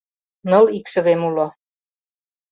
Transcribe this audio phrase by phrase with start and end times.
[0.49, 1.47] —Ныл икшывем уло.